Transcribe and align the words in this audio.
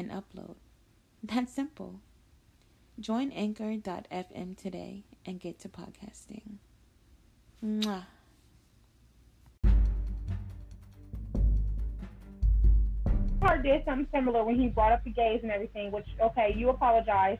and 0.00 0.10
upload. 0.10 0.56
That's 1.22 1.52
simple. 1.52 2.00
Join 2.98 3.30
anchor.fm 3.30 4.56
today 4.56 5.04
and 5.24 5.38
get 5.38 5.60
to 5.60 5.68
podcasting. 5.68 6.58
Mwah. 7.64 8.04
Hart 13.42 13.62
did 13.62 13.82
something 13.86 14.06
similar 14.12 14.44
when 14.44 14.60
he 14.60 14.68
brought 14.68 14.92
up 14.92 15.02
the 15.04 15.10
gays 15.10 15.40
and 15.42 15.50
everything, 15.50 15.90
which, 15.92 16.06
okay, 16.20 16.52
you 16.54 16.68
apologize. 16.68 17.38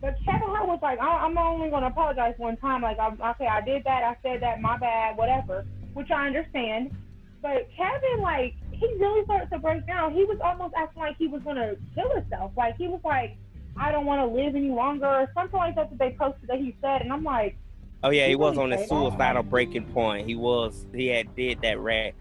But 0.00 0.16
Kevin 0.26 0.48
Hart 0.48 0.68
was 0.68 0.80
like, 0.82 0.98
I'm 1.00 1.38
only 1.38 1.70
going 1.70 1.82
to 1.82 1.88
apologize 1.88 2.34
one 2.36 2.58
time. 2.58 2.82
Like, 2.82 2.98
I'm, 2.98 3.20
okay, 3.22 3.46
I 3.46 3.62
did 3.62 3.84
that, 3.84 4.02
I 4.02 4.16
said 4.22 4.42
that, 4.42 4.60
my 4.60 4.76
bad, 4.76 5.16
whatever, 5.16 5.64
which 5.94 6.10
I 6.10 6.26
understand. 6.26 6.94
But 7.40 7.68
Kevin, 7.74 8.20
like, 8.20 8.54
he 8.78 8.86
really 8.98 9.24
started 9.24 9.50
to 9.50 9.58
break 9.58 9.86
down. 9.86 10.14
He 10.14 10.24
was 10.24 10.38
almost 10.42 10.74
acting 10.76 11.02
like 11.02 11.16
he 11.16 11.26
was 11.26 11.42
going 11.42 11.56
to 11.56 11.76
kill 11.94 12.10
himself. 12.14 12.52
Like, 12.56 12.76
he 12.76 12.88
was 12.88 13.00
like, 13.04 13.36
I 13.76 13.90
don't 13.90 14.06
want 14.06 14.20
to 14.20 14.34
live 14.34 14.54
any 14.54 14.70
longer, 14.70 15.06
or 15.06 15.30
something 15.34 15.58
like 15.58 15.74
that 15.76 15.90
that 15.90 15.98
they 15.98 16.16
posted 16.18 16.48
that 16.48 16.58
he 16.58 16.76
said. 16.80 17.02
And 17.02 17.12
I'm 17.12 17.24
like, 17.24 17.56
Oh 18.04 18.10
yeah, 18.10 18.28
he 18.28 18.36
was 18.36 18.58
on 18.58 18.68
the 18.68 18.76
say 18.76 18.82
that? 18.82 18.88
suicidal 18.88 19.42
breaking 19.42 19.86
point. 19.86 20.26
He 20.26 20.36
was 20.36 20.84
he 20.94 21.06
had 21.06 21.34
did 21.34 21.62
that 21.62 21.80
rat 21.80 22.12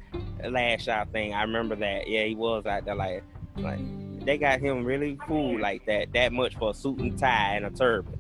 lash 0.50 0.88
out 0.88 1.12
thing. 1.12 1.34
I 1.34 1.42
remember 1.42 1.76
that. 1.76 2.08
Yeah, 2.08 2.24
he 2.24 2.36
was 2.36 2.66
out 2.66 2.86
there 2.86 2.96
like 2.96 3.22
like 3.58 3.80
they 4.24 4.38
got 4.38 4.62
him 4.62 4.86
really 4.86 5.20
fooled 5.28 5.60
like 5.60 5.86
that 5.88 6.14
that 6.14 6.32
much 6.32 6.56
for 6.56 6.72
a 6.72 6.74
suit 6.74 7.00
and 7.00 7.20
tie 7.20 7.58
and 7.58 7.66
a 7.66 7.70
turban. 7.70 8.18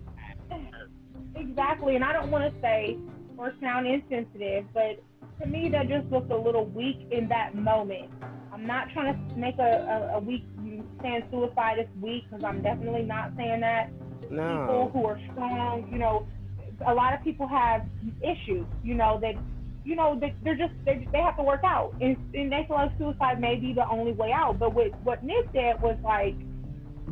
Exactly, 1.35 1.95
and 1.95 2.03
I 2.03 2.11
don't 2.11 2.29
want 2.31 2.53
to 2.53 2.61
say 2.61 2.97
or 3.37 3.53
sound 3.61 3.87
insensitive, 3.87 4.65
but 4.73 5.01
to 5.39 5.47
me 5.47 5.69
that 5.69 5.87
just 5.87 6.11
looked 6.11 6.31
a 6.31 6.37
little 6.37 6.65
weak 6.65 7.07
in 7.11 7.29
that 7.29 7.55
moment. 7.55 8.11
I'm 8.53 8.67
not 8.67 8.89
trying 8.93 9.13
to 9.13 9.35
make 9.35 9.57
a, 9.57 10.11
a, 10.13 10.17
a 10.17 10.19
weak 10.19 10.45
saying 11.01 11.23
suicide 11.31 11.79
is 11.79 11.87
weak 11.99 12.25
because 12.29 12.43
I'm 12.43 12.61
definitely 12.61 13.01
not 13.03 13.31
saying 13.35 13.61
that. 13.61 13.89
People 14.21 14.89
who 14.93 15.05
are 15.05 15.19
strong, 15.31 15.89
you 15.91 15.97
know, 15.97 16.27
a 16.85 16.93
lot 16.93 17.13
of 17.13 17.23
people 17.23 17.47
have 17.47 17.85
issues, 18.21 18.65
you 18.83 18.95
know, 18.95 19.19
that 19.21 19.35
you 19.85 19.95
know 19.95 20.17
that 20.19 20.31
they're 20.43 20.55
just 20.55 20.73
they, 20.85 21.07
they 21.11 21.19
have 21.19 21.35
to 21.37 21.43
work 21.43 21.63
out, 21.63 21.93
and, 21.99 22.15
and 22.33 22.51
they 22.51 22.65
feel 22.67 22.77
like 22.77 22.97
suicide 22.97 23.39
may 23.39 23.55
be 23.55 23.73
the 23.73 23.87
only 23.89 24.13
way 24.13 24.31
out. 24.31 24.59
But 24.59 24.73
what 24.73 24.87
what 25.03 25.23
Nick 25.23 25.51
did 25.51 25.81
was 25.81 25.97
like, 26.03 26.35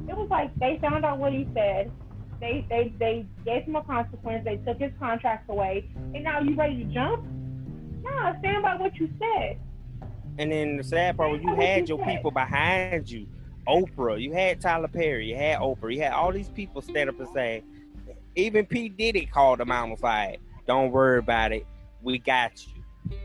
it 0.08 0.16
was 0.16 0.28
like 0.30 0.56
they 0.58 0.80
found 0.82 1.06
out 1.06 1.20
what 1.20 1.34
he 1.34 1.48
said, 1.54 1.92
they 2.40 2.66
they 2.70 2.94
they 2.98 3.26
gave 3.46 3.64
him 3.64 3.76
a 3.76 3.84
consequence. 3.84 4.44
They 4.46 4.58
took 4.58 4.80
his 4.80 4.92
contracts 5.00 5.50
away, 5.50 5.90
and 5.96 6.24
now 6.24 6.40
you 6.40 6.56
ready 6.56 6.84
to 6.84 6.94
jump? 6.94 7.26
Nah, 8.04 8.40
stand 8.40 8.64
by 8.64 8.76
what 8.76 8.96
you 8.96 9.10
said. 9.20 9.60
And 10.38 10.52
then 10.52 10.78
the 10.78 10.84
sad 10.84 11.18
part 11.18 11.32
was 11.32 11.42
you 11.42 11.56
had 11.56 11.90
your 11.90 12.04
people 12.06 12.32
behind 12.32 13.10
you. 13.10 13.28
Oprah, 13.68 14.20
you 14.20 14.34
had 14.34 14.60
Tyler 14.60 14.88
Perry, 14.88 15.28
you 15.28 15.36
had 15.36 15.60
Oprah, 15.60 15.94
you 15.94 16.02
had 16.02 16.14
all 16.14 16.32
these 16.32 16.50
people 16.50 16.82
stand 16.82 17.10
up 17.10 17.20
and 17.20 17.30
say, 17.30 17.64
even 18.36 18.66
P. 18.66 18.90
Diddy 18.90 19.26
called 19.26 19.60
them 19.60 19.72
out 19.72 19.84
and 19.84 19.92
was 19.92 20.02
like, 20.02 20.40
Don't 20.68 20.92
worry 20.92 21.20
about 21.20 21.52
it, 21.52 21.66
we 22.02 22.18
got 22.18 22.66
you. 22.66 23.18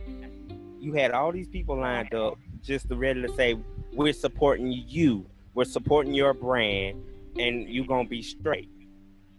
You 0.81 0.93
had 0.93 1.13
all 1.13 1.33
these 1.33 1.49
people 1.49 1.79
lined 1.79 2.15
up 2.15 2.39
just 2.63 2.89
to 2.89 2.97
ready 2.97 3.23
to 3.23 3.35
say, 3.35 3.59
We're 3.93 4.13
supporting 4.13 4.71
you, 4.73 5.27
we're 5.55 5.65
supporting 5.65 6.13
your 6.13 6.35
brand, 6.35 7.03
and 7.39 7.69
you're 7.69 7.87
gonna 7.87 8.09
be 8.09 8.23
straight. 8.23 8.69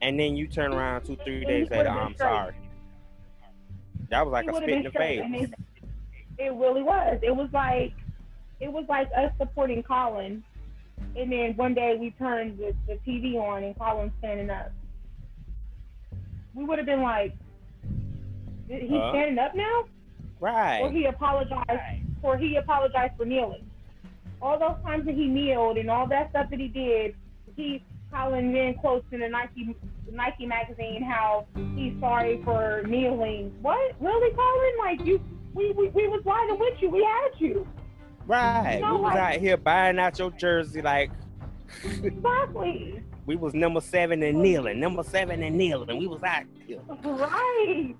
And 0.01 0.19
then 0.19 0.35
you 0.35 0.47
turn 0.47 0.73
around 0.73 1.05
two, 1.05 1.17
three 1.23 1.43
days 1.43 1.69
later, 1.69 1.89
I'm 1.89 2.15
sorry. 2.17 2.55
That 4.09 4.25
was 4.25 4.31
like 4.31 4.49
a 4.49 4.55
spit 4.55 4.69
in 4.69 4.83
the 4.83 4.91
face. 4.91 5.49
It, 6.37 6.53
really 6.53 6.83
was. 6.83 7.19
It 7.23 7.35
was 7.35 7.49
like 7.53 7.93
it 8.59 8.71
was 8.71 8.85
like 8.89 9.07
us 9.15 9.31
supporting 9.37 9.83
Colin, 9.83 10.43
and 11.15 11.31
then 11.31 11.53
one 11.55 11.73
day 11.73 11.95
we 11.99 12.11
turned 12.11 12.57
the, 12.57 12.73
the 12.87 12.97
TV 13.07 13.35
on 13.35 13.63
and 13.63 13.77
Colin's 13.77 14.11
standing 14.19 14.49
up. 14.49 14.71
We 16.55 16.65
would 16.65 16.79
have 16.79 16.87
been 16.87 17.03
like, 17.03 17.33
he's 18.67 18.89
Huh? 18.89 19.11
standing 19.11 19.37
up 19.37 19.53
now, 19.53 19.83
Right. 20.39 20.81
or 20.81 20.87
Right. 20.87 20.95
he 20.95 21.05
apologized, 21.05 22.03
or 22.23 22.35
he 22.37 22.55
apologized 22.55 23.13
for 23.15 23.25
kneeling. 23.25 23.69
All 24.41 24.57
those 24.57 24.83
times 24.83 25.05
that 25.05 25.13
he 25.13 25.27
kneeled 25.27 25.77
and 25.77 25.89
all 25.89 26.07
that 26.07 26.31
stuff 26.31 26.49
that 26.49 26.59
he 26.59 26.67
did, 26.67 27.15
he 27.55 27.83
Colin 28.11 28.53
then 28.53 28.73
quotes 28.75 29.05
in 29.11 29.19
the 29.19 29.27
Nike 29.29 29.75
Nike 30.11 30.45
magazine 30.45 31.03
how 31.03 31.45
he's 31.75 31.93
sorry 31.99 32.41
for 32.43 32.81
kneeling. 32.87 33.53
What? 33.61 33.93
Really, 33.99 34.33
Colin? 34.33 34.71
Like 34.79 35.05
you, 35.05 35.19
we 35.57 35.71
we, 35.71 35.89
we 35.89 36.07
was 36.07 36.21
riding 36.25 36.57
with 36.59 36.81
you. 36.81 36.89
We 36.89 37.03
had 37.03 37.29
you. 37.39 37.67
Right. 38.27 38.75
You 38.75 38.81
know, 38.81 38.95
we 38.97 39.01
was 39.01 39.13
like- 39.15 39.35
out 39.35 39.41
here 39.41 39.57
buying 39.57 39.99
out 39.99 40.17
your 40.19 40.31
jersey 40.31 40.81
like 40.81 41.11
Exactly. 42.03 43.03
we 43.25 43.35
was 43.35 43.53
number 43.53 43.81
seven 43.81 44.23
and 44.23 44.41
kneeling, 44.41 44.79
number 44.79 45.03
seven 45.03 45.43
and 45.43 45.57
kneeling. 45.57 45.97
We 45.97 46.07
was 46.07 46.23
out 46.23 46.43
here. 46.65 46.79
Right. 47.03 47.95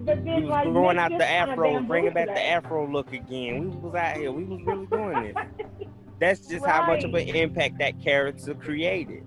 But 0.00 0.24
then, 0.24 0.36
We 0.36 0.40
was 0.42 0.50
like 0.50 0.64
growing 0.72 0.98
out 0.98 1.10
the 1.16 1.28
afro, 1.28 1.80
bringing 1.82 2.12
back 2.14 2.26
the 2.28 2.42
afro 2.44 2.90
look 2.90 3.12
again. 3.12 3.70
We 3.70 3.76
was 3.76 3.94
out 3.94 4.16
here. 4.16 4.32
We 4.32 4.44
was 4.44 4.60
really 4.64 4.86
doing 4.86 5.24
it. 5.26 5.36
That's 6.20 6.46
just 6.46 6.64
how 6.64 6.86
much 6.86 7.04
of 7.04 7.14
an 7.14 7.28
impact 7.28 7.78
that 7.78 8.00
character 8.02 8.54
created. 8.54 9.24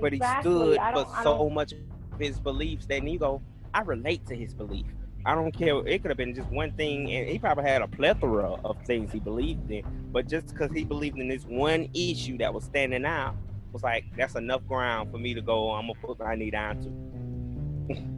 But 0.00 0.12
he 0.12 0.16
Exactly. 0.16 0.74
stood 0.74 0.78
for 0.94 1.06
so 1.22 1.48
much 1.50 1.72
of 1.72 1.78
his 2.18 2.40
beliefs 2.40 2.86
that 2.86 3.06
you 3.06 3.18
go, 3.18 3.42
I 3.72 3.82
relate 3.82 4.26
to 4.26 4.34
his 4.34 4.54
belief. 4.54 4.86
I 5.26 5.34
don't 5.34 5.52
care. 5.52 5.76
It 5.86 6.02
could 6.02 6.10
have 6.10 6.18
been 6.18 6.34
just 6.34 6.48
one 6.50 6.72
thing, 6.72 7.10
and 7.10 7.28
he 7.28 7.38
probably 7.38 7.64
had 7.64 7.80
a 7.80 7.88
plethora 7.88 8.58
of 8.64 8.76
things 8.84 9.10
he 9.10 9.20
believed 9.20 9.70
in. 9.70 9.84
But 10.12 10.28
just 10.28 10.48
because 10.48 10.70
he 10.70 10.84
believed 10.84 11.18
in 11.18 11.28
this 11.28 11.44
one 11.44 11.88
issue 11.94 12.36
that 12.38 12.52
was 12.52 12.64
standing 12.64 13.06
out, 13.06 13.34
was 13.72 13.82
like 13.82 14.04
that's 14.16 14.36
enough 14.36 14.66
ground 14.66 15.10
for 15.10 15.18
me 15.18 15.34
to 15.34 15.42
go. 15.42 15.70
I'm 15.70 15.88
gonna 15.88 15.98
put 16.00 16.18
my 16.18 16.34
knee 16.34 16.50
down 16.50 16.80
to. 16.82 18.14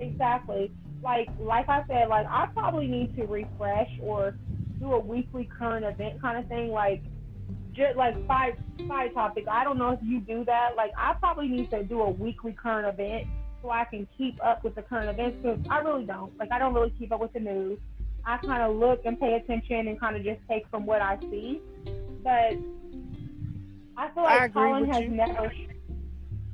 Exactly. 0.00 0.72
Like 1.02 1.28
like 1.38 1.68
I 1.68 1.84
said, 1.86 2.08
like 2.08 2.26
I 2.26 2.46
probably 2.54 2.86
need 2.86 3.14
to 3.16 3.26
refresh 3.26 3.90
or 4.00 4.36
do 4.80 4.94
a 4.94 4.98
weekly 4.98 5.44
current 5.44 5.84
event 5.84 6.20
kind 6.22 6.38
of 6.38 6.48
thing. 6.48 6.70
Like 6.70 7.02
just 7.72 7.96
like 7.96 8.26
five 8.26 8.54
five 8.88 9.12
topics. 9.14 9.46
I 9.50 9.62
don't 9.62 9.78
know 9.78 9.90
if 9.90 10.00
you 10.02 10.20
do 10.20 10.44
that. 10.46 10.70
Like 10.76 10.92
I 10.96 11.12
probably 11.14 11.48
need 11.48 11.70
to 11.70 11.84
do 11.84 12.00
a 12.00 12.10
weekly 12.10 12.52
current 12.52 12.88
event 12.88 13.28
so 13.62 13.70
I 13.70 13.84
can 13.84 14.06
keep 14.16 14.42
up 14.44 14.64
with 14.64 14.74
the 14.74 14.82
current 14.82 15.10
events 15.10 15.38
because 15.42 15.58
I 15.70 15.78
really 15.78 16.04
don't. 16.04 16.36
Like 16.38 16.50
I 16.52 16.58
don't 16.58 16.74
really 16.74 16.92
keep 16.98 17.12
up 17.12 17.20
with 17.20 17.32
the 17.32 17.40
news. 17.40 17.78
I 18.24 18.38
kind 18.38 18.62
of 18.62 18.76
look 18.76 19.00
and 19.04 19.18
pay 19.18 19.34
attention 19.34 19.88
and 19.88 19.98
kind 19.98 20.16
of 20.16 20.22
just 20.24 20.40
take 20.48 20.68
from 20.70 20.86
what 20.86 21.00
I 21.02 21.18
see. 21.20 21.60
But 22.22 22.56
I 23.96 24.10
feel 24.14 24.24
like 24.24 24.42
agree 24.42 24.62
Colin 24.62 24.88
has 24.88 25.02
you. 25.04 25.10
never 25.10 25.52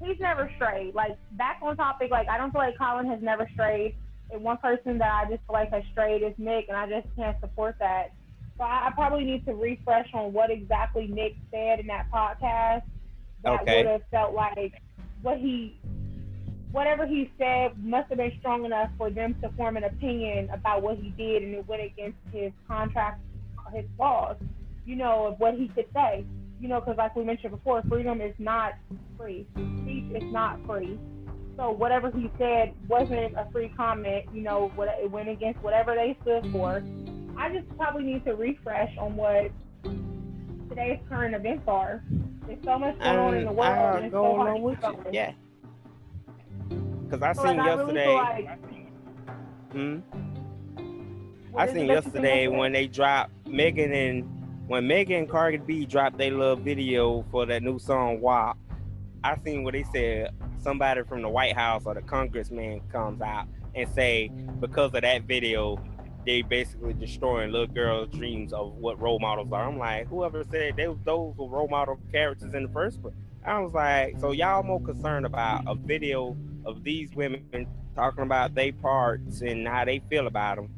he's 0.02 0.20
never 0.20 0.50
strayed. 0.56 0.94
Like 0.94 1.18
back 1.32 1.58
on 1.62 1.76
topic, 1.76 2.10
like 2.10 2.28
I 2.28 2.38
don't 2.38 2.52
feel 2.52 2.60
like 2.60 2.78
Colin 2.78 3.06
has 3.06 3.22
never 3.22 3.48
strayed. 3.52 3.96
And 4.30 4.42
one 4.42 4.58
person 4.58 4.98
that 4.98 5.12
I 5.12 5.30
just 5.30 5.46
feel 5.46 5.54
like 5.54 5.70
has 5.70 5.84
strayed 5.92 6.22
is 6.22 6.32
Nick, 6.38 6.66
and 6.68 6.76
I 6.76 6.88
just 6.88 7.14
can't 7.16 7.38
support 7.40 7.76
that. 7.78 8.08
So 8.58 8.64
I, 8.64 8.88
I 8.88 8.90
probably 8.92 9.24
need 9.24 9.44
to 9.46 9.54
refresh 9.54 10.08
on 10.14 10.32
what 10.32 10.50
exactly 10.50 11.06
Nick 11.06 11.36
said 11.52 11.78
in 11.80 11.86
that 11.86 12.10
podcast. 12.12 12.82
That 13.44 13.62
Okay. 13.62 13.76
would 13.84 13.86
have 13.86 14.02
felt 14.10 14.34
like 14.34 14.72
what 15.22 15.38
he, 15.38 15.78
whatever 16.72 17.06
he 17.06 17.30
said, 17.38 17.72
must 17.82 18.08
have 18.08 18.18
been 18.18 18.32
strong 18.40 18.64
enough 18.64 18.90
for 18.98 19.10
them 19.10 19.34
to 19.42 19.48
form 19.50 19.76
an 19.76 19.84
opinion 19.84 20.50
about 20.50 20.82
what 20.82 20.98
he 20.98 21.10
did, 21.10 21.42
and 21.42 21.54
it 21.54 21.66
went 21.66 21.82
against 21.82 22.18
his 22.32 22.52
contract, 22.68 23.20
his 23.72 23.84
laws. 23.98 24.36
You 24.84 24.96
know 24.96 25.26
of 25.26 25.40
what 25.40 25.54
he 25.54 25.68
could 25.68 25.86
say. 25.92 26.24
You 26.60 26.68
know, 26.68 26.80
because 26.80 26.96
like 26.96 27.14
we 27.16 27.24
mentioned 27.24 27.50
before, 27.50 27.82
freedom 27.88 28.20
is 28.20 28.34
not 28.38 28.74
free. 29.18 29.46
Speech 29.82 30.04
is 30.14 30.32
not 30.32 30.64
free. 30.66 30.98
So 31.56 31.70
whatever 31.70 32.10
he 32.10 32.30
said 32.38 32.74
wasn't 32.88 33.36
a 33.36 33.48
free 33.52 33.70
comment. 33.76 34.26
You 34.32 34.42
know, 34.42 34.70
what 34.74 34.88
it 34.88 35.10
went 35.10 35.28
against 35.28 35.60
whatever 35.62 35.94
they 35.94 36.16
stood 36.22 36.50
for. 36.52 36.82
I 37.36 37.52
just 37.52 37.66
probably 37.76 38.04
need 38.04 38.24
to 38.24 38.34
refresh 38.34 38.96
on 38.96 39.16
what 39.16 39.50
today's 40.68 40.98
current 41.08 41.34
events 41.34 41.64
are. 41.66 42.02
There's 42.46 42.62
so 42.64 42.78
much 42.78 42.98
going 42.98 43.18
on 43.18 43.34
in 43.34 43.44
the 43.44 43.50
uh, 43.50 43.54
world, 43.54 43.94
I 43.94 43.96
and 43.96 44.04
it's 44.06 44.12
so 44.14 44.36
hard 44.36 44.56
to 44.56 44.62
with 44.62 44.74
keep 44.76 44.82
you. 44.82 44.88
up 44.88 45.04
with. 45.04 45.14
Yeah. 45.14 45.32
Because 47.08 47.22
I 47.22 47.32
seen 47.32 47.56
like, 47.56 47.68
I 47.68 47.74
really 47.74 47.94
yesterday. 47.94 48.14
like, 48.14 49.72
hmm? 49.72 49.98
I 51.56 51.66
seen 51.66 51.74
seen 51.74 51.86
yesterday 51.86 52.48
when 52.48 52.72
they 52.72 52.88
dropped 52.88 53.30
Megan 53.46 53.92
and 53.92 54.28
when 54.66 54.86
Megan 54.88 55.20
and 55.20 55.28
Cardi 55.28 55.58
B 55.58 55.86
dropped 55.86 56.18
their 56.18 56.32
little 56.32 56.56
video 56.56 57.24
for 57.30 57.46
that 57.46 57.62
new 57.62 57.78
song 57.78 58.20
WAP, 58.20 58.58
I 59.22 59.36
seen 59.44 59.62
what 59.62 59.74
they 59.74 59.84
said 59.84 60.30
somebody 60.60 61.02
from 61.04 61.22
the 61.22 61.28
White 61.28 61.54
House 61.54 61.84
or 61.86 61.94
the 61.94 62.02
congressman 62.02 62.80
comes 62.90 63.22
out 63.22 63.46
and 63.76 63.88
say 63.90 64.32
because 64.58 64.92
of 64.94 65.02
that 65.02 65.22
video 65.22 65.80
they 66.26 66.42
basically 66.42 66.92
destroying 66.92 67.52
little 67.52 67.68
girls' 67.68 68.08
dreams 68.10 68.52
of 68.52 68.74
what 68.74 69.00
role 69.00 69.20
models 69.20 69.52
are. 69.52 69.68
I'm 69.68 69.78
like, 69.78 70.08
whoever 70.08 70.42
said 70.50 70.74
they, 70.76 70.86
those 71.04 71.36
were 71.36 71.46
role 71.48 71.68
model 71.68 72.00
characters 72.10 72.52
in 72.52 72.64
the 72.64 72.68
first 72.70 73.00
place? 73.00 73.14
I 73.44 73.60
was 73.60 73.72
like, 73.72 74.18
so 74.18 74.32
y'all 74.32 74.64
more 74.64 74.80
concerned 74.80 75.24
about 75.24 75.62
a 75.68 75.76
video 75.76 76.36
of 76.66 76.82
these 76.82 77.14
women 77.14 77.66
talking 77.94 78.24
about 78.24 78.54
their 78.54 78.72
parts 78.72 79.40
and 79.40 79.66
how 79.66 79.84
they 79.84 80.02
feel 80.10 80.26
about 80.26 80.56
them 80.56 80.68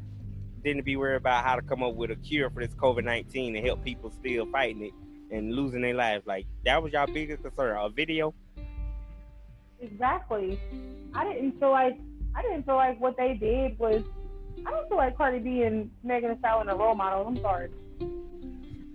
than 0.64 0.76
to 0.76 0.82
be 0.82 0.96
worried 0.96 1.16
about 1.16 1.44
how 1.44 1.56
to 1.56 1.62
come 1.62 1.82
up 1.82 1.94
with 1.94 2.10
a 2.10 2.16
cure 2.16 2.50
for 2.50 2.64
this 2.64 2.74
COVID 2.74 3.04
19 3.04 3.56
and 3.56 3.66
help 3.66 3.82
people 3.84 4.10
still 4.10 4.46
fighting 4.46 4.82
it 4.84 5.34
and 5.34 5.52
losing 5.54 5.80
their 5.80 5.94
lives. 5.94 6.26
Like, 6.26 6.46
that 6.64 6.82
was 6.82 6.92
y'all 6.92 7.06
biggest 7.06 7.42
concern. 7.42 7.76
A 7.76 7.88
video? 7.88 8.34
Exactly. 9.80 10.60
I 11.14 11.24
didn't 11.24 11.58
feel 11.58 11.70
like 11.70 11.98
I 12.34 12.42
didn't 12.42 12.64
feel 12.64 12.76
like 12.76 13.00
what 13.00 13.16
they 13.16 13.34
did 13.34 13.78
was 13.78 14.02
I 14.66 14.70
don't 14.70 14.88
feel 14.88 14.98
like 14.98 15.16
Cardi 15.16 15.38
B 15.38 15.62
and 15.62 15.90
Megan 16.02 16.30
Thee 16.30 16.36
Stallion 16.40 16.68
are 16.68 16.76
role 16.76 16.94
models. 16.94 17.26
I'm 17.28 17.40
sorry. 17.40 17.70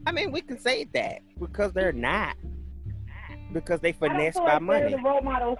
I 0.05 0.11
mean, 0.11 0.31
we 0.31 0.41
can 0.41 0.59
say 0.59 0.85
that 0.93 1.21
because 1.39 1.71
they're 1.73 1.93
not. 1.93 2.35
Because 3.53 3.79
they 3.79 3.93
finesse 3.93 4.35
by 4.35 4.53
like 4.53 4.61
money. 4.61 4.91
the 4.91 5.01
role 5.01 5.21
models. 5.21 5.57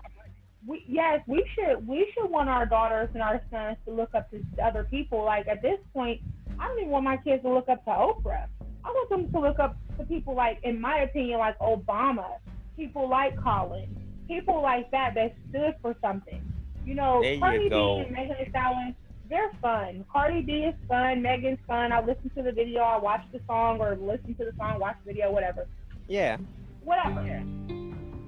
We, 0.65 0.85
yes, 0.87 1.21
we 1.27 1.45
should 1.53 1.85
we 1.87 2.11
should 2.13 2.29
want 2.29 2.49
our 2.49 2.65
daughters 2.65 3.09
and 3.13 3.21
our 3.21 3.41
sons 3.51 3.77
to 3.85 3.93
look 3.93 4.15
up 4.15 4.31
to 4.31 4.41
other 4.63 4.85
people. 4.85 5.23
Like 5.23 5.47
at 5.47 5.61
this 5.61 5.79
point, 5.93 6.21
I 6.59 6.67
don't 6.67 6.79
even 6.79 6.91
want 6.91 7.05
my 7.05 7.17
kids 7.17 7.43
to 7.43 7.49
look 7.49 7.67
up 7.69 7.83
to 7.85 7.91
Oprah. 7.91 8.47
I 8.85 8.89
want 8.89 9.09
them 9.09 9.31
to 9.31 9.39
look 9.39 9.59
up 9.59 9.77
to 9.97 10.05
people 10.05 10.35
like, 10.35 10.59
in 10.63 10.79
my 10.79 10.99
opinion, 10.99 11.39
like 11.39 11.57
Obama, 11.59 12.37
people 12.75 13.09
like 13.09 13.41
Colin, 13.41 13.87
people 14.27 14.61
like 14.61 14.89
that 14.91 15.15
that 15.15 15.35
stood 15.49 15.75
for 15.81 15.95
something. 16.01 16.41
You 16.85 16.95
know, 16.95 17.21
there 17.21 17.39
Cardi 17.39 17.65
you 17.65 17.69
B 17.69 18.03
and 18.05 18.11
Megan 18.11 18.35
Thee 18.39 18.49
Stallion 18.49 18.95
they're 19.29 19.51
fun. 19.61 20.05
Cardi 20.11 20.41
B 20.41 20.51
is 20.51 20.75
fun. 20.87 21.21
Megan's 21.21 21.59
fun. 21.65 21.91
I 21.91 22.01
listen 22.01 22.29
to 22.35 22.43
the 22.43 22.51
video. 22.51 22.81
I 22.81 22.97
watch 22.97 23.23
the 23.31 23.39
song 23.47 23.79
or 23.79 23.95
listen 23.95 24.35
to 24.35 24.45
the 24.45 24.53
song, 24.57 24.79
watch 24.79 24.97
the 25.05 25.13
video, 25.13 25.31
whatever. 25.31 25.67
Yeah. 26.07 26.37
Whatever. 26.83 27.43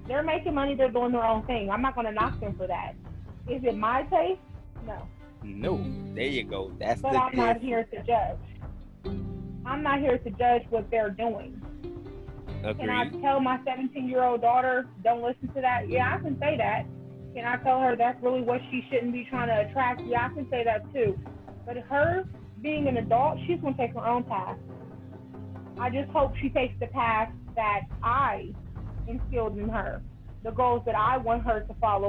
They're 0.07 0.24
making 0.24 0.54
money. 0.54 0.75
They're 0.75 0.92
doing 0.92 1.12
their 1.12 1.25
own 1.25 1.46
thing. 1.46 1.69
I'm 1.69 1.81
not 1.81 1.96
going 1.96 2.07
to 2.07 2.13
knock 2.13 2.40
them 2.40 2.56
for 2.56 2.68
that. 2.68 2.94
Is 3.48 3.63
it 3.63 3.78
my 3.78 4.04
taste? 4.04 4.40
No. 4.86 5.07
No. 5.44 5.84
There 6.13 6.25
you 6.25 6.44
go. 6.44 6.72
That's 6.80 7.02
but 7.02 7.16
I'm 7.16 7.36
not 7.36 7.60
here 7.60 7.84
to 7.84 7.98
judge. 8.04 8.38
I'm 9.66 9.81
not 9.81 10.00
here 10.00 10.18
to 10.18 10.30
judge 10.31 10.63
what 10.69 10.90
they're 10.92 11.10
doing. 11.10 11.62
Agreed. 12.63 12.80
Can 12.80 12.90
I 12.90 13.10
tell 13.22 13.40
my 13.40 13.60
17 13.63 14.07
year 14.07 14.24
old 14.24 14.42
daughter, 14.42 14.88
don't 15.04 15.22
listen 15.22 15.48
to 15.50 15.62
that? 15.62 15.90
Yeah, 15.90 16.16
I 16.16 16.19
can 16.19 16.40
say 16.40 16.57
that. 16.57 16.86
Can 17.36 17.46
I 17.46 17.57
tell 17.57 17.81
her 17.81 17.96
that's 17.96 18.22
really 18.24 18.42
what 18.42 18.62
she 18.72 18.84
shouldn't 18.90 19.12
be 19.12 19.28
trying 19.30 19.48
to 19.48 19.69
attract? 19.69 20.02
Yeah, 20.06 20.25
I 20.25 20.30
can 20.34 20.50
say 20.50 20.63
that 20.63 20.92
too. 20.94 21.19
But 21.66 21.78
her 21.78 22.25
being 22.62 22.88
an 22.88 22.98
adult, 22.98 23.40
she's 23.46 23.60
going 23.60 23.75
to 23.75 23.80
take 23.80 23.94
her 23.94 24.06
own 24.06 24.24
path. 24.24 24.57
I 25.78 25.90
just 25.90 26.10
hope 26.12 26.34
she 26.42 26.50
takes 26.50 26.74
the 26.80 26.88
path 26.88 27.30
that 27.56 27.81
I 28.02 28.54
instilled 29.07 29.57
in 29.57 29.69
her, 29.69 30.02
the 30.44 30.52
goals 30.52 30.84
that 30.86 30.96
I 30.96 31.18
want 31.18 31.46
her 31.46 31.62
to 31.62 31.74
follow. 31.81 32.04